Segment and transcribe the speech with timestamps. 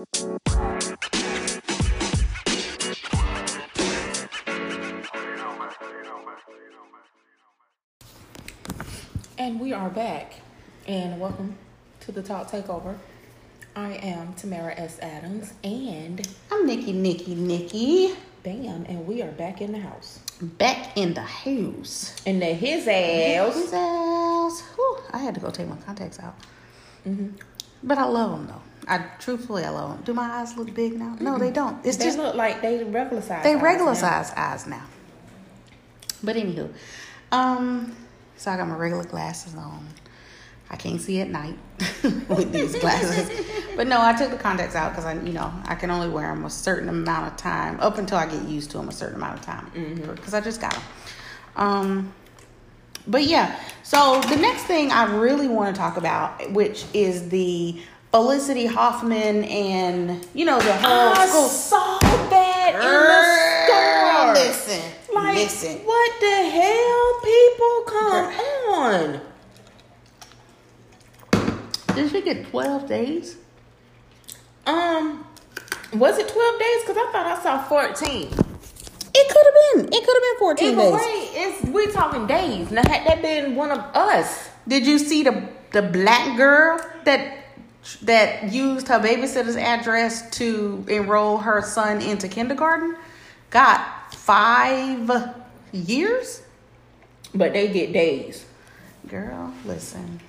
[0.00, 0.40] And
[9.60, 10.32] we are back,
[10.88, 11.58] and welcome
[12.00, 12.96] to the Talk Takeover.
[13.76, 14.98] I am Tamara S.
[15.00, 18.14] Adams, and I'm Nikki, Nikki, Nikki.
[18.42, 20.20] bam, and we are back in the house.
[20.40, 22.24] Back in the house.
[22.24, 23.54] In the his ass.
[23.54, 24.62] His ass.
[24.76, 26.36] Whew, I had to go take my contacts out.
[27.06, 27.36] Mm-hmm.
[27.82, 28.62] But I love them though.
[28.90, 30.02] I truthfully, I them.
[30.04, 31.16] Do my eyes look big now?
[31.20, 31.84] No, they don't.
[31.86, 33.42] It's They just look like they regular size.
[33.44, 33.98] they eyes regular now.
[33.98, 34.84] size eyes now.
[36.22, 36.70] But anywho,
[37.32, 37.96] um,
[38.36, 39.86] so I got my regular glasses on.
[40.72, 41.56] I can't see at night
[42.28, 43.28] with these glasses.
[43.76, 46.28] but no, I took the contacts out because I, you know, I can only wear
[46.32, 49.16] them a certain amount of time up until I get used to them a certain
[49.16, 49.70] amount of time
[50.14, 50.82] because I just got them.
[51.56, 52.12] Um,
[53.06, 57.80] but yeah, so the next thing I really want to talk about, which is the
[58.12, 61.48] Felicity Huffman and you know the whole I school.
[61.48, 63.22] saw that in the
[63.66, 64.34] store.
[64.34, 64.82] Listen,
[65.14, 65.76] Like, listen.
[65.84, 67.82] what the hell, people?
[67.86, 68.26] Come
[68.74, 69.20] on.
[71.94, 73.36] Did she get twelve days?
[74.66, 75.24] Um,
[75.94, 76.80] was it twelve days?
[76.82, 78.26] Because I thought I saw fourteen.
[79.12, 79.84] It could have been.
[79.94, 80.92] It could have been fourteen Either days.
[80.92, 82.70] way, it's we talking days.
[82.70, 87.36] Now had that been one of us, Did you see the the black girl that
[88.02, 92.96] that used her babysitter's address to enroll her son into kindergarten?
[93.50, 95.10] Got five
[95.72, 96.42] years.
[97.34, 98.44] but they get days.
[99.08, 100.20] Girl, listen.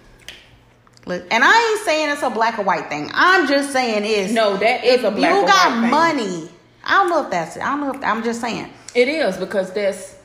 [1.05, 3.09] Look, and I ain't saying it's a black or white thing.
[3.13, 6.29] I'm just saying is No, that is a black you or got white thing.
[6.29, 6.49] You got money.
[6.83, 7.63] I don't know if that's it.
[7.63, 8.71] I don't know if I'm just saying.
[8.93, 10.15] It is because that's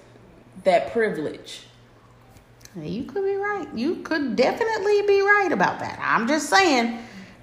[0.65, 1.63] that privilege.
[2.79, 3.67] You could be right.
[3.75, 5.99] You could definitely be right about that.
[6.03, 6.99] I'm just saying,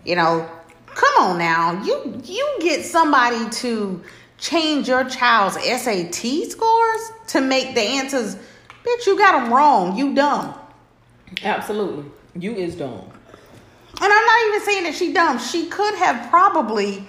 [0.05, 0.49] you know,
[0.87, 1.83] come on now.
[1.83, 4.01] You you get somebody to
[4.37, 8.35] change your child's SAT scores to make the answers.
[8.83, 9.97] Bitch, you got them wrong.
[9.97, 10.53] You dumb.
[11.43, 12.05] Absolutely,
[12.35, 13.09] you is dumb.
[14.01, 15.39] And I'm not even saying that she dumb.
[15.39, 17.07] She could have probably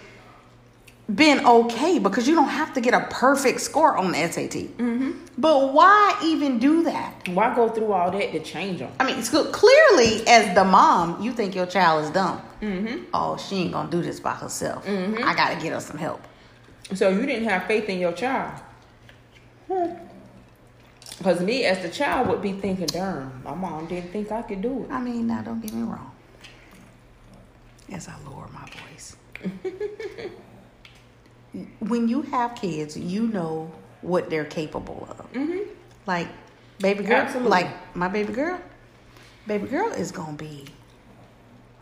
[1.12, 4.50] been okay because you don't have to get a perfect score on the SAT.
[4.50, 5.12] Mm-hmm.
[5.37, 7.28] But why even do that?
[7.28, 8.91] Why go through all that to change them?
[8.98, 12.41] I mean, so clearly, as the mom, you think your child is dumb.
[12.62, 13.04] Mm-hmm.
[13.12, 14.88] Oh, she ain't gonna do this by herself.
[14.88, 16.22] I gotta get her some help.
[16.94, 18.60] So you didn't have faith in your child.
[21.19, 24.60] Because me, as the child, would be thinking, "Darn, my mom didn't think I could
[24.60, 26.10] do it." I mean, now don't get me wrong.
[27.92, 29.16] As I lower my voice,
[31.81, 33.70] when you have kids, you know
[34.03, 35.32] what they're capable of.
[35.32, 35.69] Mm-hmm.
[36.06, 36.28] Like
[36.78, 37.50] baby girl, Absolutely.
[37.50, 38.60] like my baby girl,
[39.47, 40.66] baby girl is gonna be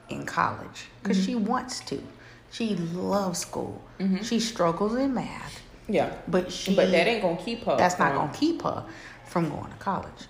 [0.09, 2.03] in college because she wants to.
[2.51, 3.83] She loves school.
[4.23, 7.77] She struggles in math, Yeah, but she but that ain't gonna keep her.
[7.77, 8.85] that's not gonna keep her
[9.27, 10.27] from going to college.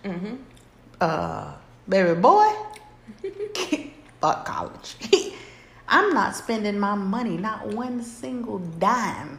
[1.01, 1.53] Uh,
[1.89, 2.47] baby boy,
[4.21, 4.97] fuck college.
[5.93, 9.39] I'm not spending my money, not one single dime,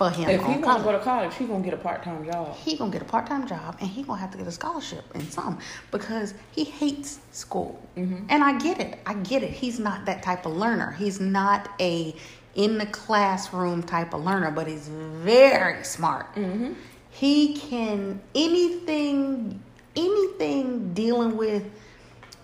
[0.00, 2.02] for him If he on want to go to college, he gonna get a part
[2.02, 2.56] time job.
[2.56, 5.30] he gonna get a part-time job and he gonna have to get a scholarship in
[5.30, 5.58] some
[5.90, 7.78] because he hates school.
[7.98, 8.24] Mm-hmm.
[8.30, 8.98] And i get it.
[9.04, 9.50] I get it.
[9.50, 10.92] He's not that type of learner.
[10.92, 12.14] He's not a
[12.54, 16.34] in the classroom type of learner but he's very smart.
[16.34, 16.72] Mm-hmm.
[17.10, 19.62] He can anything
[19.94, 21.64] anything dealing with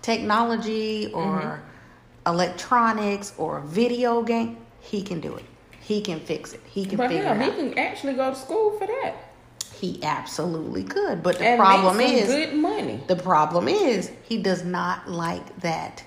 [0.03, 1.76] technology or mm-hmm.
[2.27, 5.45] Electronics or a video game he can do it
[5.81, 8.37] he can fix it he can But figure hell, it he can actually go to
[8.37, 9.15] school for that.
[9.75, 13.01] he absolutely could, but the and problem is good money.
[13.07, 16.03] the problem is he does not like that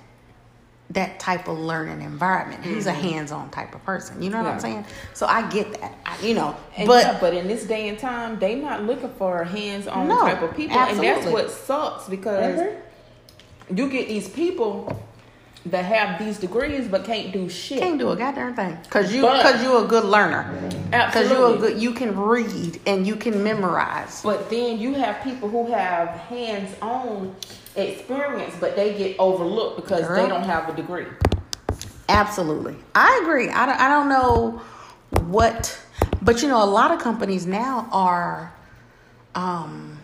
[0.91, 2.63] that type of learning environment.
[2.63, 4.24] He's a hands-on type of person.
[4.24, 4.59] You know what I'm Mm-hmm.
[4.62, 4.85] Saying?
[5.13, 5.96] So I get that.
[6.03, 9.12] I, you know, And but yeah, but in this day and time, they not looking
[9.13, 12.75] for hands-on No, type of people, and that's what sucks because Mhm.
[13.75, 15.00] you get these people
[15.66, 17.80] that have these degrees but can't do shit.
[17.80, 20.46] can't do a goddamn thing because you But- because you're a good learner.
[20.94, 21.00] Absolutely.
[21.26, 24.22] Because you're a good, you can read and you can memorize.
[24.23, 27.35] But then you have people who have hands-on
[27.76, 30.16] experience, but they get overlooked because Girl.
[30.23, 31.06] they don't have a degree.
[32.08, 32.76] Absolutely.
[32.96, 33.50] I agree.
[33.50, 34.61] I don't, I don't know
[35.29, 35.78] what,
[36.22, 38.53] but you know, a lot of companies now are,
[39.35, 40.00] um,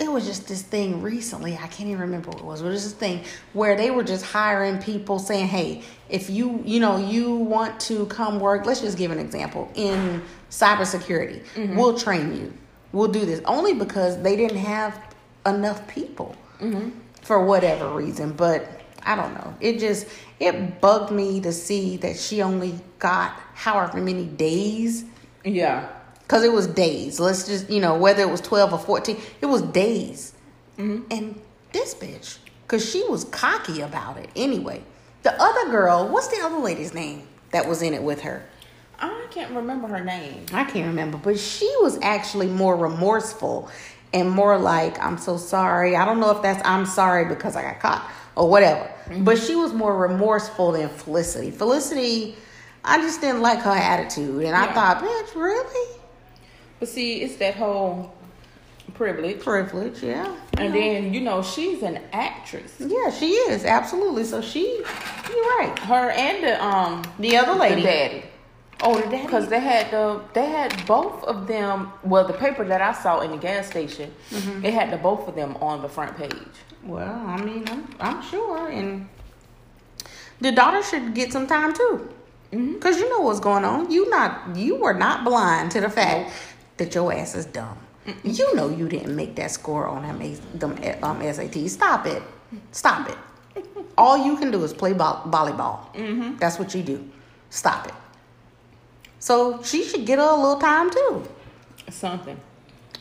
[0.00, 1.54] it was just this thing recently.
[1.54, 4.04] I can't even remember what it was, but it was this thing where they were
[4.04, 8.80] just hiring people saying, hey, if you, you know, you want to come work, let's
[8.80, 11.76] just give an example in cybersecurity, mm-hmm.
[11.76, 12.52] we'll train you.
[12.92, 14.98] We'll do this only because they didn't have
[15.46, 16.90] enough people mm-hmm.
[17.22, 18.32] for whatever reason.
[18.32, 19.54] But I don't know.
[19.60, 20.08] It just
[20.40, 25.04] it bugged me to see that she only got however many days
[25.44, 25.88] Yeah.
[26.28, 27.18] Because it was days.
[27.18, 30.34] Let's just you know whether it was twelve or fourteen, it was days.
[30.78, 31.04] Mm-hmm.
[31.10, 31.40] And
[31.72, 34.84] this bitch, because she was cocky about it anyway.
[35.22, 38.44] The other girl, what's the other lady's name that was in it with her?
[39.00, 40.46] I can't remember her name.
[40.52, 43.70] I can't remember, but she was actually more remorseful
[44.12, 45.96] and more like, I'm so sorry.
[45.96, 48.84] I don't know if that's I'm sorry because I got caught or whatever.
[49.06, 49.24] Mm-hmm.
[49.24, 51.50] But she was more remorseful than Felicity.
[51.50, 52.36] Felicity,
[52.84, 54.44] I just didn't like her attitude.
[54.44, 55.97] And I thought, bitch, really?
[56.80, 58.14] But see, it's that whole
[58.94, 59.40] privilege.
[59.40, 60.34] Privilege, yeah.
[60.56, 62.74] And then, you know, she's an actress.
[62.78, 64.24] Yeah, she is, absolutely.
[64.24, 65.76] So she, you're right.
[65.80, 67.82] Her and the um The other lady.
[67.82, 68.22] the daddy.
[68.80, 69.24] Oh, the daddy?
[69.24, 71.92] Because they had the they had both of them.
[72.04, 74.64] Well, the paper that I saw in the gas station, Mm-hmm.
[74.64, 76.32] it had the both of them on the front page.
[76.84, 78.68] Well, I mean, I'm, I'm sure.
[78.68, 79.08] And
[80.40, 82.08] the daughter should get some time too.
[82.50, 83.90] Because you know what's going on.
[83.90, 86.32] You not you were not blind to the fact
[86.78, 87.78] that your ass is dumb.
[88.24, 90.16] You know you didn't make that score on them,
[91.02, 91.70] um, SATs.
[91.70, 92.22] Stop it.
[92.72, 93.18] Stop it.
[93.98, 95.92] All you can do is play vo- volleyball.
[95.94, 96.36] Mm-hmm.
[96.38, 97.06] That's what you do.
[97.50, 97.94] Stop it.
[99.18, 101.24] So she should get her a little time too.
[101.90, 102.40] Something.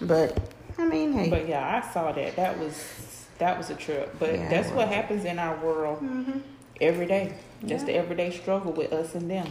[0.02, 0.38] But
[0.78, 1.30] I mean, hey.
[1.30, 2.36] But yeah, I saw that.
[2.36, 4.16] That was that was a trip.
[4.20, 6.04] But Yeah, that's what happens in our world
[6.82, 7.34] every day.
[7.62, 9.48] That's the everyday struggle with us and them.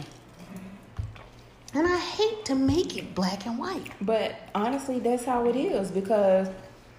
[1.73, 3.91] And I hate to make it black and white.
[4.01, 6.47] But honestly, that's how it is because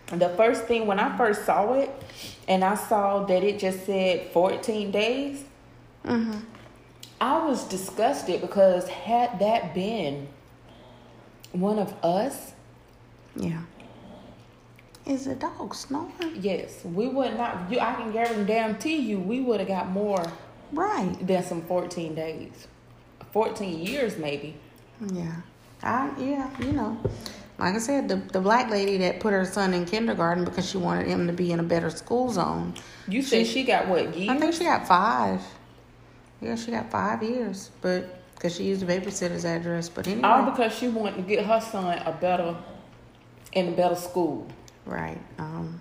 [0.09, 1.91] the first thing when I first saw it
[2.47, 5.45] and I saw that it just said 14 days,
[6.05, 6.39] Mm-hmm.
[7.21, 10.29] I was disgusted because had that been
[11.53, 12.53] one of us,
[13.37, 13.63] Yeah.
[15.05, 16.13] Is the dog snoring?
[16.41, 17.71] yes, we would not.
[17.71, 18.13] You, I can
[18.47, 20.25] guarantee you, we would have got more
[20.73, 21.17] Right.
[21.27, 22.69] than some 14 days,
[23.33, 24.57] 14 years maybe.
[25.13, 25.37] Yeah.
[25.83, 26.99] I yeah, you know.
[27.59, 30.79] Like I said, the the black lady that put her son in kindergarten because she
[30.79, 32.75] wanted him to be in a better school zone.
[33.07, 34.31] You said she got what years?
[34.31, 35.43] I think she got five.
[36.41, 39.89] Yeah, she got five years, but because she used the babysitter's address.
[39.89, 42.57] But anyway, All because she wanted to get her son a better,
[43.53, 44.47] in a better school.
[44.87, 45.21] Right.
[45.39, 45.81] Um,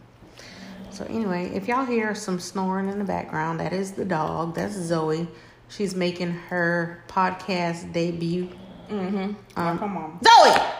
[0.89, 4.55] so anyway, if y'all hear some snoring in the background, that is the dog.
[4.55, 5.27] That's Zoe.
[5.69, 8.49] She's making her podcast debut.
[8.89, 9.33] Mm-hmm.
[9.59, 10.19] Um, come on.
[10.23, 10.61] Zoe.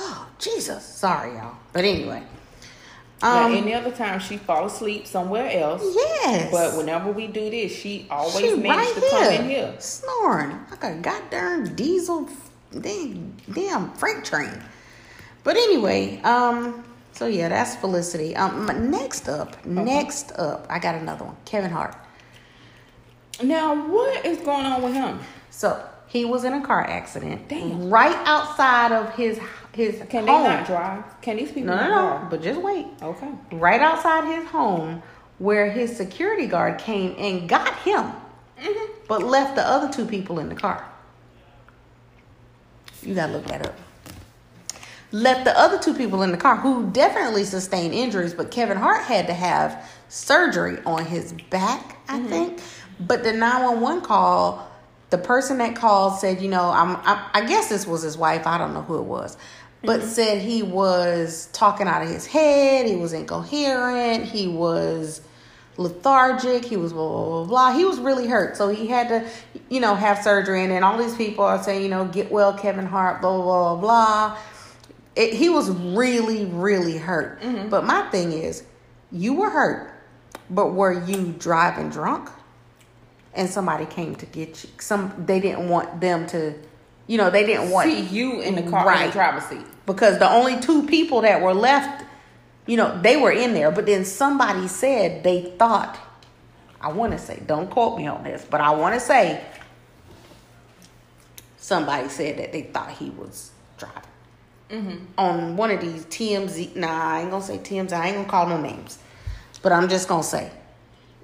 [0.00, 0.84] Oh Jesus!
[0.84, 1.56] Sorry, y'all.
[1.72, 2.22] But anyway.
[3.20, 3.54] now, Um.
[3.56, 5.82] any other time she fall asleep somewhere else.
[5.82, 6.52] yes.
[6.52, 9.74] But whenever we do this, she always she managed right to come here, in here.
[9.80, 12.28] snoring like a goddamn diesel,
[12.80, 14.62] damn, damn freight train.
[15.42, 18.36] But anyway, um, so yeah, that's Felicity.
[18.36, 21.96] Um, next up, next up, I got another one, Kevin Hart.
[23.42, 25.20] Now, what is going on with him?
[25.50, 27.90] So he was in a car accident, Damn.
[27.90, 29.38] right outside of his
[29.72, 30.42] his Can they home.
[30.42, 31.20] not drive?
[31.22, 32.18] Can these people No, no, no.
[32.18, 32.30] drive?
[32.30, 32.86] But just wait.
[33.00, 33.30] Okay.
[33.52, 35.02] right outside his home
[35.38, 38.02] where his security guard came and got him,
[38.60, 38.92] mm-hmm.
[39.06, 40.84] but left the other two people in the car.
[43.02, 43.78] You gotta look that up.
[45.12, 49.04] Left the other two people in the car who definitely sustained injuries, but Kevin Hart
[49.04, 52.28] had to have surgery on his back, I mm-hmm.
[52.28, 52.60] think.
[53.00, 54.68] But the 911 call,
[55.10, 58.46] the person that called said, you know, I'm, I, I guess this was his wife,
[58.46, 59.36] I don't know who it was,
[59.82, 60.08] but mm-hmm.
[60.08, 65.20] said he was talking out of his head, he was incoherent, he was
[65.78, 67.72] lethargic, he was blah, blah, blah, blah.
[67.72, 68.56] He was really hurt.
[68.56, 69.26] So he had to,
[69.70, 70.62] you know, have surgery.
[70.62, 73.76] And then all these people are saying, you know, get well, Kevin Hart, blah, blah,
[73.76, 74.38] blah, blah.
[75.16, 77.40] It, he was really, really hurt.
[77.40, 77.68] Mm-hmm.
[77.68, 78.64] But my thing is,
[79.10, 79.94] you were hurt,
[80.50, 82.28] but were you driving drunk?
[83.34, 84.70] And somebody came to get you.
[84.80, 86.54] Some they didn't want them to,
[87.06, 89.64] you know, they didn't want See you in the car in the driver's seat.
[89.86, 92.04] because the only two people that were left,
[92.66, 93.70] you know, they were in there.
[93.70, 95.98] But then somebody said they thought,
[96.80, 99.44] I want to say, don't quote me on this, but I want to say
[101.58, 104.02] somebody said that they thought he was driving
[104.70, 104.96] Mm-hmm.
[105.16, 106.76] on one of these TMZ.
[106.76, 107.90] Nah, I ain't gonna say TMZ.
[107.90, 108.98] I ain't gonna call no names,
[109.62, 110.50] but I'm just gonna say,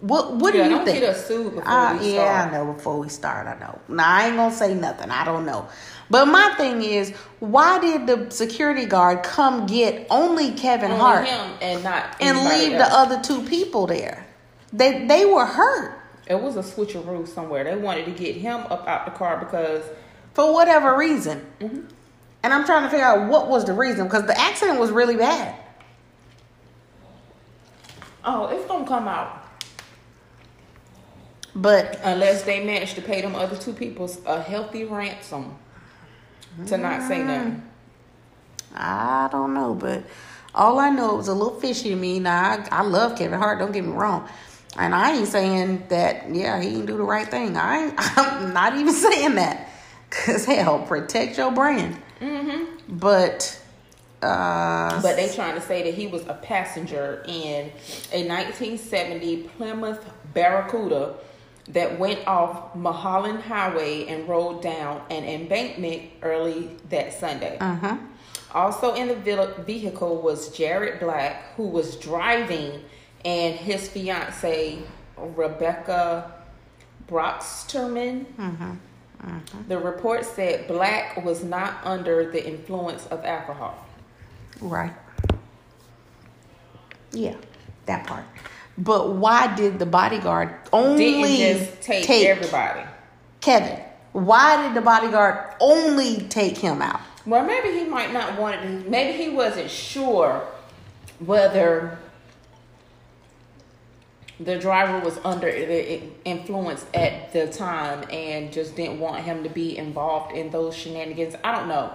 [0.07, 1.01] what what yeah, do you don't think?
[1.01, 2.49] get us sued before Uh, we yeah, start.
[2.49, 2.73] I know.
[2.73, 3.79] Before we start, I know.
[3.89, 5.11] Now I ain't gonna say nothing.
[5.11, 5.67] I don't know.
[6.11, 11.27] But my thing is, why did the security guard come get only Kevin Only Hart
[11.27, 12.89] him and not and leave else.
[12.89, 14.27] the other two people there?
[14.73, 17.65] They they were hurt It was a switcheroo somewhere.
[17.65, 19.83] They wanted to get him up out the car because
[20.35, 21.81] for whatever reason, Mm-hmm.
[22.43, 25.17] and I'm trying to figure out what was the reason because the accident was really
[25.17, 25.55] bad.
[28.25, 29.44] oh, it's gonna come out.
[31.55, 35.57] But Unless they manage to pay them other two people a healthy ransom
[36.67, 37.63] to not say nothing.
[38.75, 40.05] I don't know, but
[40.55, 42.19] all I know it was a little fishy to me.
[42.19, 43.59] Now I, I love Kevin Hart.
[43.59, 44.29] Don't get me wrong,
[44.77, 46.35] and I ain't saying that.
[46.35, 47.57] Yeah, he didn't do the right thing.
[47.57, 49.71] I ain't, I'm not even saying that.
[50.11, 52.01] Cause hell, protect your brand.
[52.21, 52.99] Mm-hmm.
[52.99, 53.61] But
[54.23, 57.73] uh, But they trying to say that he was a passenger in
[58.13, 61.15] a 1970 Plymouth Barracuda
[61.69, 67.57] that went off Mulholland Highway and rolled down an embankment early that Sunday.
[67.59, 67.97] uh-huh.
[68.53, 69.17] Also in the
[69.67, 72.85] vehicle was Jared Black, who was driving,
[73.25, 74.79] and his fiance
[75.17, 76.33] Rebecca
[77.09, 78.27] Broxterman.
[78.39, 78.73] Uh-huh.
[79.69, 83.75] The report said Black was not under the influence of alcohol.
[84.61, 84.93] Right.
[87.11, 87.37] Yeah,
[87.87, 88.25] that part.
[88.77, 92.83] But why did the bodyguard only Didn't just take, everybody.
[93.41, 93.79] Kevin?
[94.13, 97.01] Why did the bodyguard only take him out?
[97.27, 98.89] Well, maybe he might not want it.
[98.89, 100.47] Maybe he wasn't sure
[101.21, 101.99] whether
[104.41, 109.49] the driver was under the influence at the time and just didn't want him to
[109.49, 111.37] be involved in those shenanigans.
[111.45, 111.93] I don't know.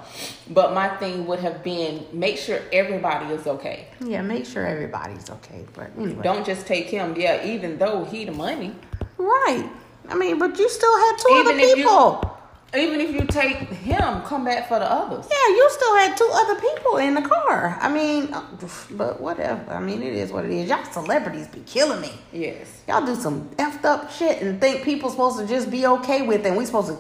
[0.50, 3.88] But my thing would have been make sure everybody is okay.
[4.00, 5.66] Yeah, make sure everybody's okay.
[5.74, 8.74] But anyway, Don't just take him, yeah, even though he the money.
[9.18, 9.70] right.
[10.08, 12.39] I mean, but you still had two Even other people.
[12.76, 15.26] Even if you take him, come back for the others.
[15.30, 17.76] Yeah, you still had two other people in the car.
[17.82, 18.44] I mean, uh,
[18.92, 19.72] but whatever.
[19.74, 20.70] I mean, it is what it is.
[20.70, 22.12] Y'all celebrities be killing me.
[22.32, 22.84] Yes.
[22.88, 26.42] Y'all do some effed up shit and think people supposed to just be okay with
[26.42, 26.50] it.
[26.50, 26.98] And we supposed to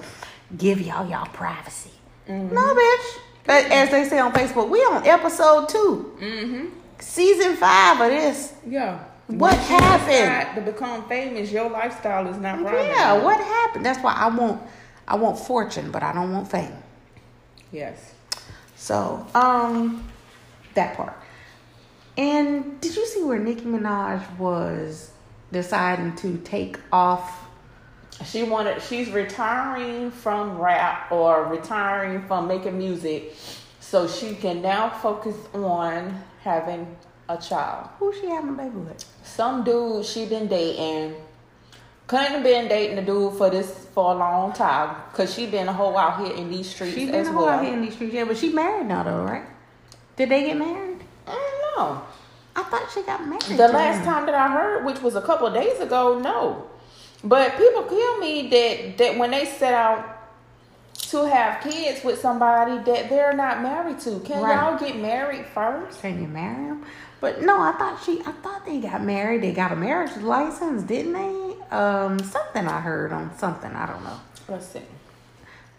[0.58, 1.92] give y'all y'all privacy.
[2.28, 2.54] Mm-hmm.
[2.56, 3.20] No, bitch.
[3.46, 6.66] But as they say on Facebook, we on episode 2 Mm-hmm.
[7.00, 8.54] season five of this.
[8.68, 9.04] Yeah.
[9.28, 10.56] What happened?
[10.66, 12.88] To become famous, your lifestyle is not right.
[12.88, 13.86] Yeah, what happened?
[13.86, 14.60] That's why I want
[15.10, 16.72] I want fortune, but I don't want fame.
[17.72, 18.14] Yes.
[18.76, 20.08] So, um,
[20.76, 21.18] that part.
[22.18, 25.12] And did you see where Nicki Minaj was
[25.52, 27.48] deciding to take off?
[28.26, 28.82] She wanted.
[28.82, 33.36] She's retiring from rap or retiring from making music,
[33.80, 36.96] so she can now focus on having
[37.30, 37.90] a child.
[38.00, 39.06] Who she having a baby with?
[39.24, 41.16] Some dude she been dating.
[42.10, 45.68] Couldn't have been dating the dude for this for a long time, cause she been
[45.70, 47.42] a hoe out here in these streets She been as a well.
[47.42, 49.44] whole out here in these streets, yeah, but she married now though, right?
[50.18, 50.98] Did they get married?
[51.00, 51.34] Mm, I
[51.76, 52.02] don't know.
[52.56, 53.44] I thought she got married.
[53.44, 54.06] The last him.
[54.06, 56.68] time that I heard, which was a couple of days ago, no.
[57.24, 60.18] But people kill me that that when they set out
[61.10, 64.20] to have kids with somebody that they're not married to.
[64.22, 64.56] Can Right.
[64.56, 66.02] y'all get married first?
[66.02, 66.86] Can you marry him?
[67.22, 68.20] But no, I thought she.
[68.26, 69.42] I thought they got married.
[69.44, 71.49] They got a marriage license, didn't they?
[71.72, 73.72] Um, something I heard on something.
[73.72, 74.20] I don't know.
[74.48, 74.82] Let's see.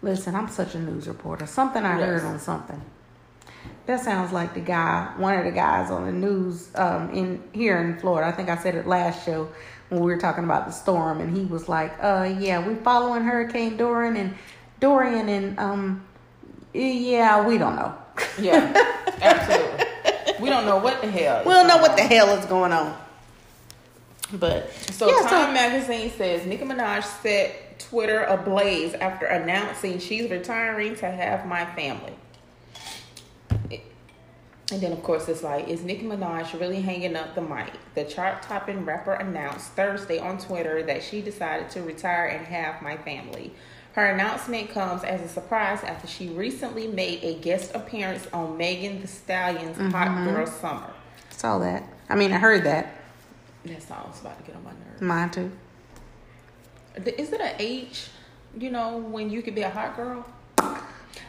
[0.01, 1.45] Listen, I'm such a news reporter.
[1.45, 2.07] Something I Yes.
[2.07, 2.81] heard on something.
[3.85, 7.77] That sounds like the guy, one of the guys on the news um, in here
[7.79, 8.27] in Florida.
[8.27, 9.49] I think I said it last show
[9.89, 13.23] when we were talking about the storm, and he was like, "Uh, yeah, we following
[13.23, 14.33] Hurricane Dorian and
[14.79, 16.03] Dorian, and um,
[16.73, 17.93] yeah, we don't know.
[18.39, 18.71] Yeah,
[19.21, 19.85] absolutely.
[20.39, 21.43] We don't know what the hell.
[21.45, 22.97] we don't know what the hell is going on."
[24.33, 30.95] But So yeah, Time Magazine says Nicki Minaj set Twitter ablaze after announcing she's retiring
[30.97, 32.13] to have my family.
[34.71, 37.73] And then, of course, it's like, is Nicki Minaj really hanging up the mic?
[37.93, 42.81] The chart topping rapper announced Thursday on Twitter that she decided to retire and have
[42.81, 43.51] my family.
[43.93, 49.01] Her announcement comes as a surprise after she recently made a guest appearance on Megan
[49.01, 50.29] Thee Stallion's Hot mm-hmm.
[50.29, 50.93] Girl Summer.
[51.31, 51.83] saw that.
[52.07, 53.00] I mean, I heard that.
[53.65, 55.01] That song's about to get on my nerves.
[55.01, 55.51] Mine too.
[57.17, 58.07] Is it an age,
[58.57, 60.25] you know, when you could be a hot girl?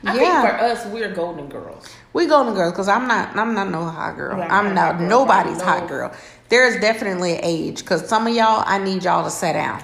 [0.05, 0.43] I Yeah.
[0.43, 1.87] think for us, we're golden girls.
[2.12, 3.37] We golden girls because I'm not.
[3.37, 4.41] I'm not no hot girl.
[4.51, 5.09] I'm not girl.
[5.09, 5.65] nobody's No.
[5.65, 6.12] hot girl.
[6.49, 9.83] There's definitely an age because some of y'all, I need y'all to sit down.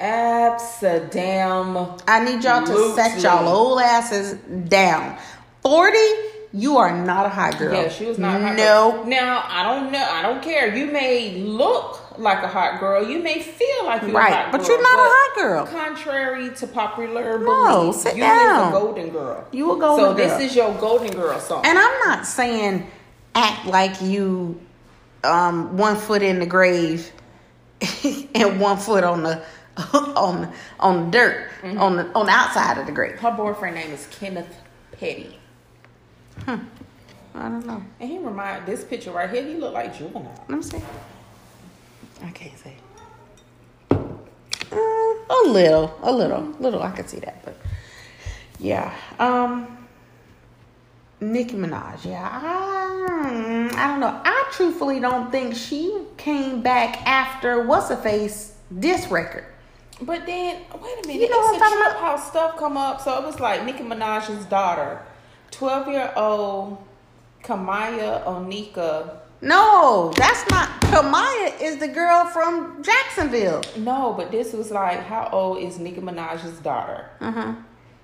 [0.00, 2.00] Absadam.
[2.06, 4.34] I need y'all to set y'all old asses
[4.68, 5.16] down.
[5.62, 6.08] Forty,
[6.54, 7.74] you are not a hot girl.
[7.74, 9.04] Yeah, she was not a hot No, girl.
[9.06, 10.06] Now, I don't know.
[10.10, 10.74] I don't care.
[10.74, 13.06] You may look like a hot girl.
[13.06, 14.68] You may feel like you're Right, a hot but girl.
[14.70, 15.66] you're not a hot girl.
[15.66, 18.68] Contrary to popular No, belief, sit you down.
[18.72, 19.48] is a golden girl.
[19.52, 20.28] You a golden so girl.
[20.38, 21.62] this is your golden girl song.
[21.66, 22.88] and I'm not saying
[23.34, 24.60] act like you
[25.24, 27.10] um, one foot in the grave
[28.34, 29.42] and one foot on the
[29.92, 31.80] on on the dirt Mm-hmm.
[31.80, 33.18] on the on the outside of the grave.
[33.18, 34.54] Her boyfriend name is Kenneth
[34.92, 35.38] Petty.
[36.46, 36.58] I
[37.34, 37.82] don't know.
[38.00, 40.44] And he remind this picture right here, he look like juvenile.
[40.48, 40.82] Let me see.
[42.22, 42.76] I can't see.
[43.90, 46.82] Mm, a little, a little, little.
[46.82, 47.56] I could see that, but
[48.58, 48.94] yeah.
[49.18, 49.86] Um,
[51.20, 52.04] Nicki Minaj.
[52.04, 54.20] Yeah, I, I don't know.
[54.24, 59.44] I truthfully don't think she came back after what's a face this record.
[60.00, 61.22] But then, wait a minute.
[61.22, 63.00] You know what I'm a talking trip house stuff come up.
[63.00, 65.00] So it was like Nicki Minaj's daughter,
[65.54, 66.78] 12 year old
[67.42, 69.18] Kamaya Onika.
[69.40, 70.68] No, that's not.
[70.82, 73.62] Kamaya is the girl from Jacksonville.
[73.76, 77.10] No, but this was like, how old is Nicki Minaj's daughter?
[77.20, 77.54] Uh huh.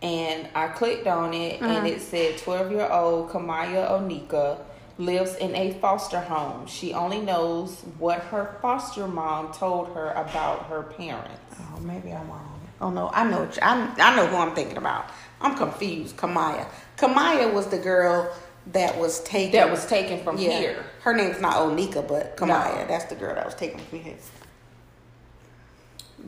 [0.02, 1.86] And I clicked on it and Uh-huh.
[1.86, 4.58] it said 12 year old Kamaya Onika
[4.98, 6.66] lives in a foster home.
[6.66, 11.56] She only knows what her foster mom told her about her parents.
[11.58, 12.60] Oh, maybe I'm wrong.
[12.82, 13.48] Oh no, I know.
[13.62, 15.06] I I know who I'm thinking about.
[15.40, 16.16] I'm confused.
[16.16, 16.66] Kamaya.
[16.96, 18.32] Kamaya was the girl
[18.68, 19.52] that was taken.
[19.52, 20.58] That was taken from yeah.
[20.58, 20.84] here.
[21.00, 22.82] Her name's not Onika, but Kamaya.
[22.82, 22.86] No.
[22.86, 24.16] That's the girl that was taken from here.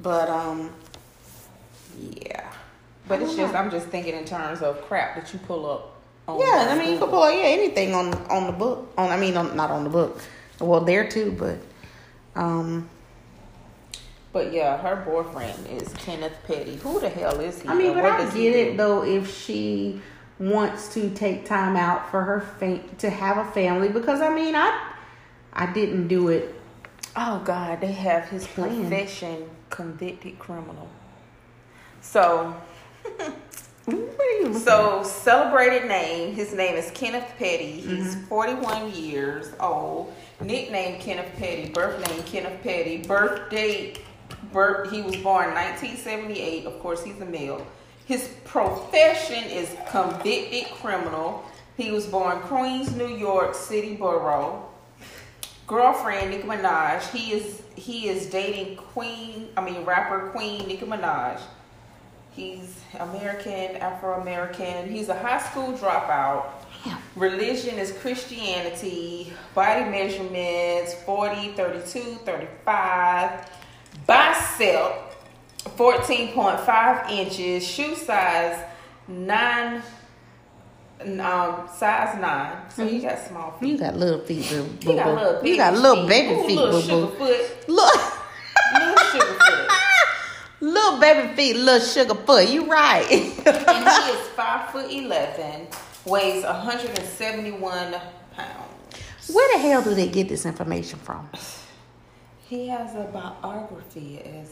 [0.03, 0.71] But um,
[1.99, 2.51] yeah.
[3.09, 3.55] But it's don't just.
[3.55, 5.89] I'm just thinking in terms of crap that you pull up.
[6.29, 8.93] On Yeah, I mean you can pull out yeah anything on on the book.
[8.97, 10.21] On I mean on, not on the book.
[10.61, 11.59] Well, there too, but
[12.41, 12.89] um,
[14.33, 16.77] But yeah, her boyfriend is Kenneth Petty.
[16.77, 17.69] Who the hell is he?
[17.69, 20.01] I mean, but I get it though if she
[20.39, 24.55] wants to take time out for her fa- to have a family because I mean
[24.55, 24.93] I
[25.53, 26.55] I didn't do it.
[27.15, 28.81] Oh God, they have his Plan.
[28.89, 30.89] profession convicted criminal.
[32.01, 32.55] So,
[33.85, 36.35] What are you looking so celebrated name.
[36.35, 37.73] His name is Kenneth Petty.
[37.81, 38.25] He's Mm-hmm.
[38.27, 40.15] 41 years old.
[40.41, 41.69] Nickname Kenneth Petty.
[41.71, 42.99] Birth name Kenneth Petty.
[43.03, 44.01] Birth date.
[44.53, 44.91] Birth.
[44.91, 46.67] He was born 1978.
[46.67, 47.67] Of course, he's a male.
[48.07, 51.45] His profession is convicted criminal.
[51.77, 54.69] He was born Queens, New York City Borough.
[55.67, 57.09] Girlfriend Nicki Minaj.
[57.11, 59.49] He is he is dating Queen.
[59.57, 61.41] I mean rapper Queen Nicki Minaj.
[62.33, 64.91] He's American, Afro American.
[64.91, 66.47] He's a high school dropout.
[67.15, 69.33] Religion is Christianity.
[69.55, 73.51] Body measurements 40, 32, 35.
[74.07, 75.15] Bicep
[75.77, 77.67] 14.5 inches.
[77.67, 78.59] Shoe size
[79.09, 79.83] 9.
[81.05, 82.71] Um, size 9.
[82.71, 83.69] So you got small feet.
[83.71, 84.69] You got little feet, boo.
[84.91, 87.17] You got little You baby got little baby Ooh, feet, little boo boo.
[87.19, 87.69] foot.
[87.69, 88.01] Look,
[88.75, 89.71] Little sugar foot.
[90.61, 92.49] little baby feet, little sugar foot.
[92.49, 93.03] You right.
[93.11, 95.67] and he is five foot eleven,
[96.07, 97.95] weighs 171
[98.37, 99.31] pounds.
[99.33, 101.29] Where the hell do they get this information from?
[102.53, 104.51] He has a biography as.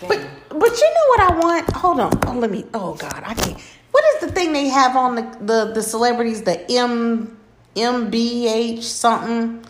[0.00, 1.72] But but you know what I want?
[1.72, 2.18] Hold on.
[2.26, 2.64] Oh, let me.
[2.72, 3.60] Oh God, I can't.
[3.90, 6.40] What is the thing they have on the the, the celebrities?
[6.40, 7.38] The M
[7.76, 9.62] MBH something.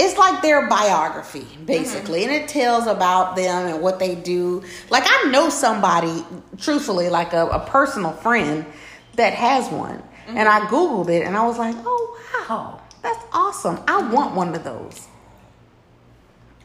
[0.00, 2.32] It's like their biography, basically, mm-hmm.
[2.32, 4.64] and it tells about them and what they do.
[4.90, 6.24] Like I know somebody,
[6.58, 8.66] truthfully, like a, a personal friend
[9.14, 10.66] that has one, and mm-hmm.
[10.66, 13.78] I googled it, and I was like, oh wow, that's awesome.
[13.86, 15.06] I want one of those.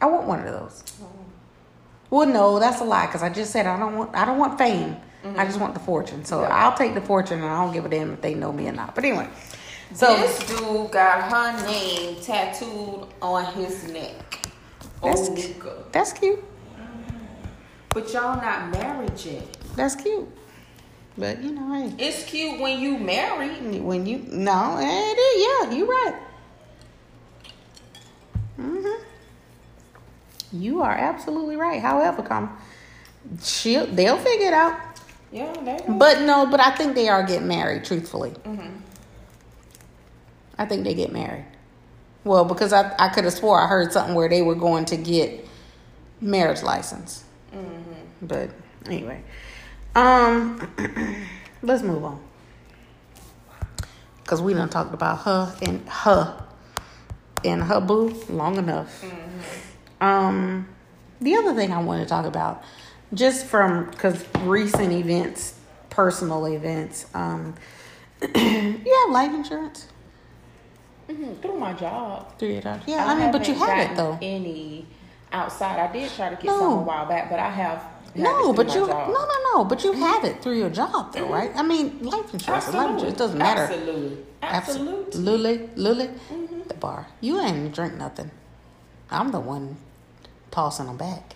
[0.00, 0.82] I want one of those.
[2.10, 4.58] Well, no, that's a lie because I just said I don't want I don't want
[4.58, 4.96] fame.
[5.36, 6.24] I just want the fortune.
[6.24, 6.48] So Yeah.
[6.48, 8.72] I'll take the fortune and I don't give a damn if they know me or
[8.72, 8.94] not.
[8.94, 9.28] But anyway,
[9.92, 14.38] so this dude got her name tattooed on his neck.
[15.02, 15.92] That's- Onika.
[15.92, 16.42] that's cute.
[17.90, 19.56] But y'all not married yet.
[19.76, 20.28] That's cute.
[21.16, 23.82] But you know, hey, It's cute when you married.
[23.82, 24.84] when you no, it
[25.18, 25.68] is.
[25.70, 26.14] Yeah, you right.
[30.52, 31.80] You are absolutely right.
[31.80, 32.56] However, come,
[33.42, 34.78] she'll they'll figure it out.
[35.30, 35.78] Yeah, they.
[35.88, 37.84] But no, but I think they are getting married.
[37.84, 38.80] Truthfully, Mhm.
[40.58, 41.44] I think they get married.
[42.24, 44.96] Well, because I I could have swore I heard something where they were going to
[44.96, 45.46] get
[46.20, 47.24] marriage license.
[47.54, 48.26] Mm-hmm.
[48.26, 48.50] But
[48.86, 49.22] anyway,
[49.94, 50.68] um,
[51.62, 52.20] let's move on
[54.22, 56.42] because we done talked about her and her
[57.44, 59.04] and her boo long enough.
[60.00, 60.68] Um,
[61.20, 62.62] the other thing I want to talk about,
[63.14, 65.54] just from because recent events,
[65.90, 67.06] personal events.
[67.14, 67.54] Um,
[68.22, 69.86] you have life insurance
[71.08, 72.36] Mhm, Through my job.
[72.38, 72.82] through your job?
[72.86, 74.18] Yeah, I, mean, but you haven't it though.
[74.20, 74.86] Any
[75.32, 75.78] outside?
[75.78, 76.58] I did try to get No.
[76.58, 77.82] some a while back, but I have.
[78.14, 79.08] No, but you job.
[79.08, 81.50] no no no, but you have it through your job though, right?
[81.54, 83.14] I mean, life insurance, is life insurance.
[83.14, 83.62] It doesn't matter.
[83.62, 84.18] Absolutely.
[84.42, 84.94] Absolutely.
[85.16, 85.68] Absolutely.
[85.76, 86.10] Lily,
[86.66, 87.06] the bar.
[87.20, 88.30] You ain't drink nothing.
[89.10, 89.76] I'm the one
[90.50, 91.34] tossing them back.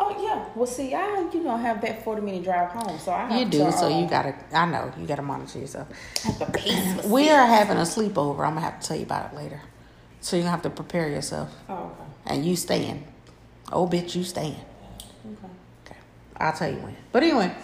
[0.00, 0.44] Oh yeah.
[0.54, 3.44] Well, see, I you know have that forty minute drive home, so I have You
[3.46, 4.34] do, to, so you gotta.
[4.52, 5.88] I know you gotta monitor yourself.
[6.22, 7.04] have to pace.
[7.04, 8.40] We are having a sleepover.
[8.46, 9.60] I'm gonna have to tell you about it later.
[10.20, 12.10] So you have to prepare yourself, Oh, okay.
[12.26, 13.04] and you staying.
[13.72, 14.56] Oh, bitch, you staying.
[15.24, 15.52] Okay.
[15.86, 15.96] Okay.
[16.36, 16.96] I'll tell you when.
[17.12, 17.54] But anyway,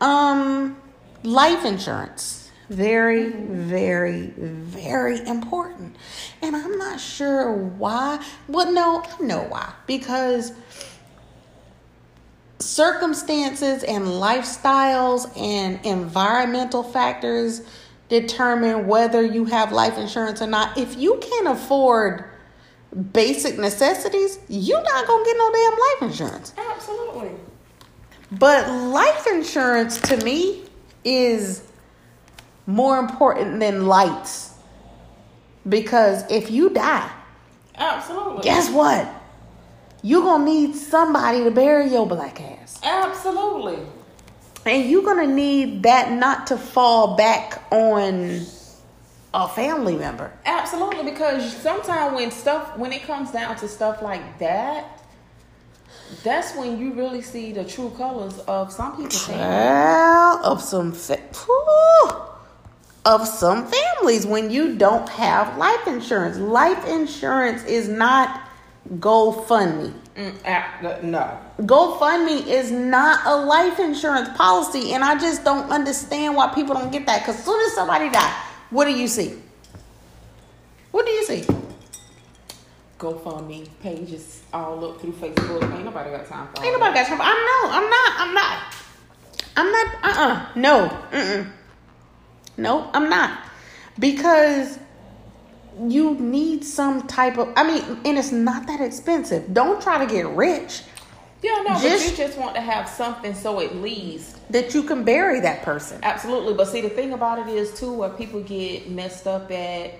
[0.00, 0.76] um,
[1.22, 2.39] life insurance.
[2.70, 5.96] Very, very, very important.
[6.40, 8.24] And I'm not sure why.
[8.46, 9.72] Well, no, I know why.
[9.88, 10.52] Because
[12.60, 17.62] circumstances and lifestyles and environmental factors
[18.08, 20.78] determine whether you have life insurance or not.
[20.78, 22.24] If you can't afford
[23.12, 26.54] basic necessities, you're not gonna get no damn life insurance.
[26.56, 27.32] Absolutely.
[28.30, 30.62] But life insurance to me
[31.02, 31.64] is
[32.66, 34.54] more important than lights.
[35.68, 37.10] Because if you die,
[37.76, 38.42] Absolutely.
[38.42, 39.08] guess what?
[40.02, 42.80] You're gonna need somebody to bury your black ass.
[42.82, 43.78] Absolutely.
[44.64, 48.40] And you're gonna need that not to fall back on
[49.32, 50.32] a family member.
[50.44, 55.02] Absolutely, because sometimes when stuff when it comes down to stuff like that,
[56.24, 59.34] that's when you really see the true colors of some people.
[59.34, 62.10] Well, of some fa- whew,
[63.10, 66.38] of some families when you don't have life insurance.
[66.38, 68.48] Life insurance is not
[68.98, 69.92] GoFundMe.
[70.14, 71.38] Mm, no.
[71.60, 76.92] GoFundMe is not a life insurance policy, and I just don't understand why people don't
[76.92, 77.22] get that.
[77.22, 78.32] Because as soon as somebody die,
[78.70, 79.34] what do you see?
[80.92, 81.44] What do you see?
[82.98, 85.62] GoFundMe pages all up through Facebook.
[85.74, 87.16] Ain't nobody got time for Ain't nobody got time.
[87.16, 87.70] For, I'm no.
[87.72, 88.20] I'm not.
[88.20, 88.74] I'm not.
[89.56, 89.86] I'm not.
[90.04, 90.22] Uh.
[90.22, 90.88] uh No.
[91.10, 91.52] Mm.
[92.60, 92.90] No.
[92.92, 93.38] I'm not.
[93.98, 94.78] Because
[95.80, 97.48] you need some type of.
[97.56, 99.52] I mean, and it's not that expensive.
[99.54, 100.82] Don't try to get rich
[101.42, 104.36] Yeah, no, Just- but you just want to have something so at least.
[104.52, 105.98] that you can bury that person.
[106.02, 106.52] Absolutely.
[106.52, 109.94] But see, the thing about it is, too, where people get messed up at,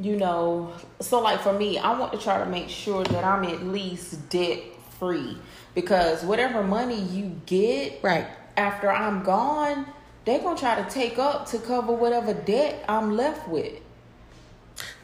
[0.00, 3.44] you know, so like for me, I want to try to make sure that I'm
[3.44, 4.58] at least debt
[4.98, 5.38] free
[5.76, 8.26] because whatever money you get Right.
[8.56, 9.86] after I'm gone,
[10.24, 13.80] they're going to try to take up to cover whatever debt I'm left with.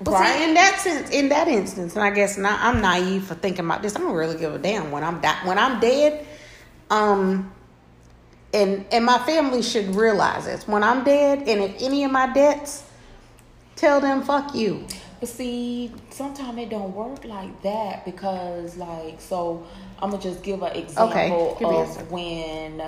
[0.00, 3.35] Well, see, in that sense, in that instance, and I guess not, I'm naive for
[3.35, 3.96] thinking about this.
[3.96, 6.26] I don't really give a damn when I'm di- when I'm dead.
[6.90, 7.52] Um,
[8.55, 10.66] and and my family should realize this.
[10.66, 12.85] When I'm dead, and if any of my debts,
[13.74, 14.87] tell them fuck you.
[15.20, 19.66] But see, sometimes it don't work like that because, like, so
[20.00, 22.83] I'm gonna just give an example give of when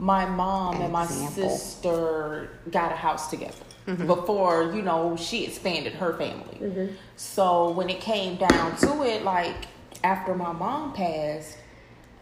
[0.00, 1.48] my mom An and my example.
[1.56, 3.54] sister got a house together
[3.86, 4.06] Mm-hmm.
[4.06, 6.90] before you know she expanded her family.
[7.16, 9.56] So when it came down to it, like
[10.04, 11.56] after my mom passed,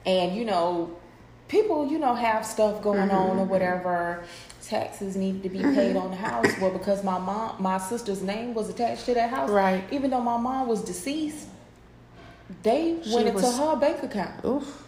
[0.07, 0.97] and you know,
[1.49, 3.17] people you know have stuff going Mm-hmm.
[3.33, 4.25] on or whatever.
[4.65, 6.47] Taxes needed to be paid on the house.
[6.61, 9.83] Well, because my mom, my sister's name was attached to that house, Right.
[9.91, 11.49] Even though my mom was deceased,
[12.63, 14.87] they She went into was- her bank account Oof.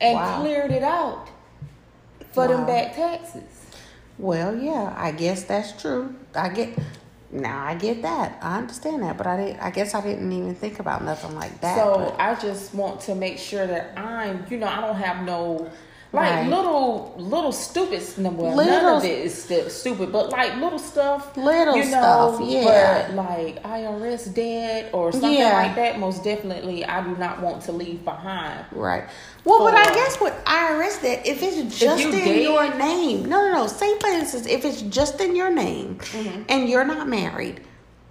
[0.00, 0.40] and Wow.
[0.40, 1.28] cleared it out
[2.34, 3.42] for them back taxes.
[4.18, 6.14] Well, yeah, I guess that's true.
[6.34, 6.78] I get
[7.30, 7.64] now.
[7.64, 8.38] I get that.
[8.42, 11.60] I understand that, but I didn't I guess I didn't even think about nothing like
[11.60, 11.76] that.
[11.76, 15.24] So but- I just want to make sure that I'm, you know, I don't have
[15.24, 15.70] no
[16.14, 16.48] like Right.
[16.48, 18.02] little little stupid.
[18.18, 22.40] Well, none of it is stu- stupid, but like little stuff, Little you know, stuff,
[22.42, 23.06] yeah.
[23.08, 25.52] But like IRS debt or something Yeah.
[25.54, 28.64] like that, most definitely, I do not want to leave behind.
[28.72, 29.04] Right.
[29.44, 33.24] Well, but I guess with IRS debt, if it's just you in dead- your name,
[33.28, 33.66] no, no, no.
[33.66, 36.42] Say for instance, if it's just in your name Mm-hmm.
[36.48, 37.60] and you're not married,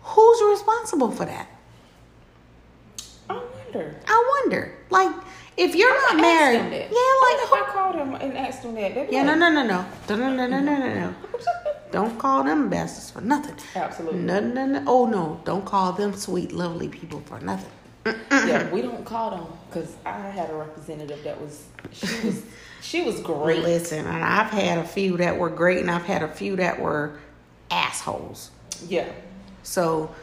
[0.04, 1.48] who's responsible for that?
[3.30, 3.96] I wonder.
[4.08, 4.74] I wonder.
[4.90, 5.12] Like,
[5.58, 9.12] if you're not married, yeah, like, I called them and asked them that?
[9.12, 11.16] Yeah, no, no, no, no, no, no, no, no, no, no, no.
[11.92, 13.56] Don't call them bastards for nothing.
[13.76, 14.20] Absolutely.
[14.20, 14.84] No, no, no.
[14.88, 17.70] Oh no, don't call them sweet, lovely people for nothing.
[18.32, 22.42] Yeah, we don't call them because I had a representative that was she was
[22.82, 23.62] she was great.
[23.62, 26.82] Listen, and I've had a few that were great, and I've had a few that
[26.82, 27.20] were
[27.70, 28.50] assholes.
[28.88, 29.08] Yeah.
[29.62, 30.14] So,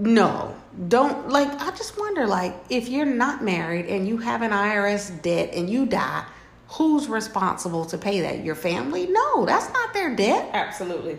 [0.00, 0.54] no,
[0.88, 1.48] don't like.
[1.60, 5.68] I just wonder, like, if you're not married and you have an IRS debt and
[5.68, 6.24] you die,
[6.68, 8.44] who's responsible to pay that?
[8.44, 9.06] Your family?
[9.06, 10.50] No, that's not their debt.
[10.52, 11.18] Absolutely.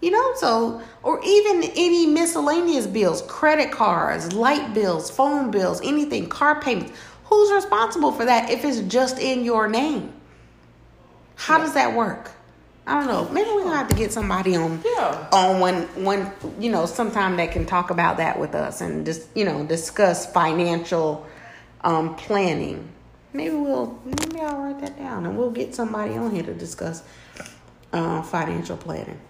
[0.00, 6.28] You know, so or even any miscellaneous bills, credit cards, light bills, phone bills, anything,
[6.28, 6.92] car payments.
[7.24, 10.12] Who's responsible for that if it's just in your name?
[11.36, 12.30] How does that work?
[12.86, 13.28] I don't know.
[13.32, 15.26] Maybe we're gonna have to get somebody on Yeah.
[15.32, 19.26] on one one you know sometime that can talk about that with us and just
[19.34, 21.26] you know discuss financial
[21.82, 22.88] um, planning.
[23.32, 27.02] Maybe we'll maybe I'll write that down and we'll get somebody on here to discuss
[27.92, 29.20] uh, financial planning.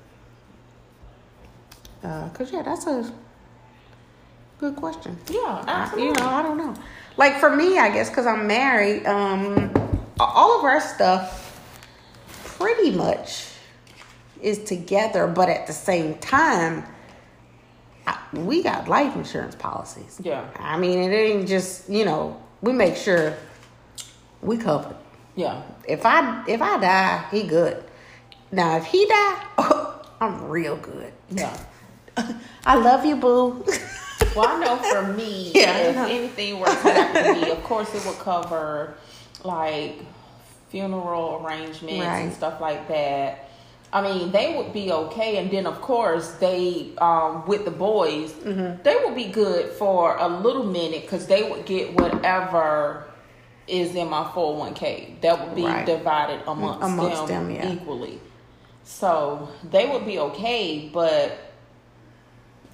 [2.05, 3.11] Uh, Cause yeah, that's a
[4.59, 5.19] Good question.
[5.29, 6.75] Yeah, I, you know, I don't know.
[7.19, 9.71] Like for me, I guess because I'm married, um,
[10.19, 11.46] all of our stuff
[12.67, 13.47] pretty much
[14.43, 16.85] is together, but at the same time,
[18.09, 20.21] I, we got life insurance policies.
[20.23, 20.45] Yeah.
[20.59, 23.35] I mean, it ain't just you know we make sure
[24.43, 24.97] we covered.
[25.37, 25.63] yeah.
[25.87, 27.85] If I if I die, he good.
[28.51, 29.47] Now if he die,
[30.21, 31.13] I'm real good.
[31.31, 31.57] Yeah.
[32.67, 33.65] I love you, boo.
[34.35, 37.95] Well, I know for me, Yeah, if anything were to happen to me, of course
[37.95, 38.95] it would cover
[39.45, 40.01] like
[40.69, 42.19] funeral arrangements Right.
[42.21, 43.49] and stuff like that.
[43.93, 48.33] I mean, they would be okay, and then of course they, um, with the boys,
[48.33, 48.83] Mm-hmm.
[48.83, 53.05] they would be good for a little minute because they would get whatever
[53.69, 55.17] is in my four hundred one k.
[55.23, 55.87] That would be Right.
[55.87, 57.73] divided amongst, Amongst them, them, yeah.
[57.73, 58.21] equally.
[58.85, 61.39] So they would be okay, but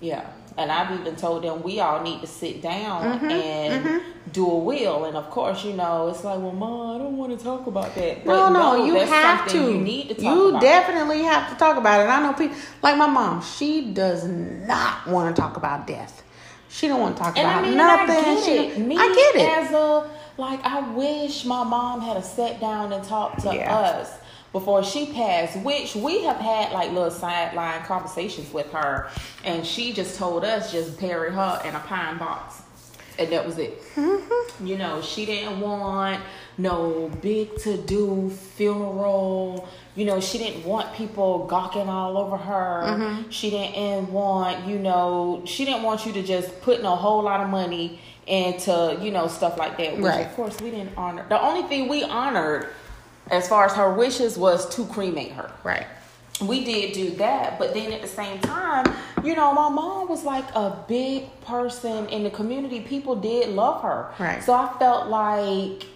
[0.00, 0.26] yeah.
[0.58, 4.58] And I've even told them we all need to sit down Mm-hmm, and do a
[4.58, 5.04] will.
[5.06, 7.94] And of course, you know, it's like, well, ma, I don't want to talk about
[7.94, 8.24] that.
[8.26, 9.58] No, But no, you have to.
[9.58, 12.08] You need to talk You definitely have to talk about it.
[12.08, 13.42] I know people like my mom.
[13.42, 16.22] She does not want to talk about death.
[16.68, 18.10] She don't want to talk and about I mean, nothing.
[18.10, 18.78] I get She- it.
[18.78, 19.48] Me I get it.
[19.66, 23.74] As a like, I wish my mom had a sat down and talked to Yeah.
[23.76, 24.10] us
[24.52, 25.56] before she passed.
[25.60, 29.08] Which we have had like little sideline conversations with her,
[29.44, 32.62] and she just told us just bury her in a pine box,
[33.18, 33.80] and that was it.
[33.94, 34.66] Mm-hmm.
[34.66, 36.20] You know, she didn't want
[36.58, 39.68] no big to do funeral.
[39.94, 42.82] You know, she didn't want people gawking all over her.
[42.84, 43.30] Mm-hmm.
[43.30, 47.22] She didn't want, you know, she didn't want you to just put in a whole
[47.22, 49.96] lot of money into, you know, stuff like that.
[49.96, 50.26] Which, Right.
[50.26, 51.26] of course, we didn't honor.
[51.28, 52.68] The only thing we honored
[53.30, 55.86] as far as her wishes was to cremate her Right.
[56.40, 58.84] we did do that but then at the same time
[59.22, 63.82] you know my mom was like a big person in the community people did love
[63.82, 64.42] her Right.
[64.42, 65.86] so i felt like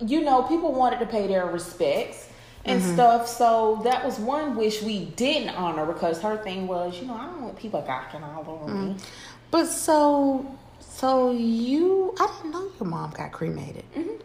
[0.00, 2.28] you know people wanted to pay their respects
[2.64, 2.92] and Mm-hmm.
[2.94, 7.14] stuff so that was one wish we didn't honor because her thing was you know
[7.14, 8.94] i don't want people gawking all over me
[9.50, 10.46] But so,
[10.80, 13.84] so you, I didn't know your mom got cremated.
[13.94, 14.16] Mm-hmm.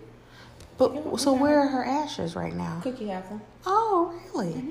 [0.77, 2.79] But so where are her ashes right now?
[2.83, 4.63] cookie have them Oh, really?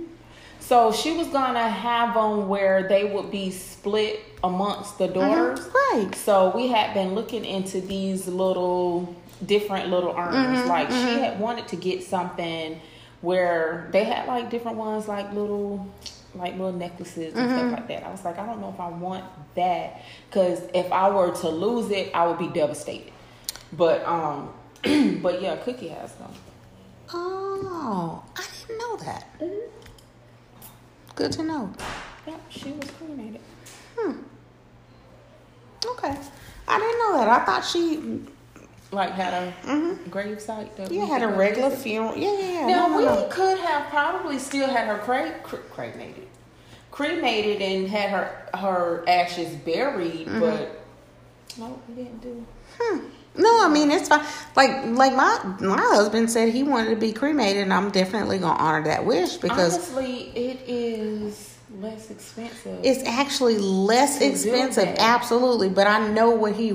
[0.60, 5.60] so she was gonna have them where they would be split amongst the daughters
[5.92, 6.14] Right.
[6.14, 9.14] So we had been looking into these little
[9.44, 10.58] different little urns.
[10.60, 12.80] Mm-hmm, like she had wanted to get something
[13.22, 15.86] where they had like different ones, like little
[16.34, 17.58] like little necklaces and Mm-hmm.
[17.58, 18.04] stuff like that.
[18.06, 21.48] I was like, I don't know if I want that because if I were to
[21.48, 23.12] lose it, I would be devastated.
[23.72, 24.50] But um,
[25.22, 26.30] but yeah, Cookie has them.
[27.12, 29.38] Oh, I didn't know that.
[29.40, 29.70] Mm-hmm.
[31.14, 31.72] Good to know.
[32.26, 33.40] Yep, she was cremated.
[33.96, 34.12] Hmm.
[35.86, 36.16] Okay.
[36.68, 37.28] I didn't know that.
[37.28, 38.22] I thought she
[38.92, 40.10] Like had a Mhm.
[40.10, 40.76] grave site.
[40.76, 41.82] That yeah we had a regular visit.
[41.82, 42.16] funeral.
[42.16, 42.66] Yeah, yeah, yeah.
[42.66, 46.26] Now no, we no, could have probably still had her cre- cre- cremated,
[46.90, 50.40] cremated, and had her her ashes buried, Mm-hmm.
[50.40, 50.84] but
[51.58, 52.44] no, we didn't do.
[53.38, 54.24] No, I mean it's fine.
[54.54, 58.58] Like like my my husband said he wanted to be cremated, and I'm definitely gonna
[58.58, 62.78] honor that wish because Honestly, it is less expensive.
[62.82, 64.94] it's actually less expensive.
[64.98, 66.72] Absolutely, but I know what he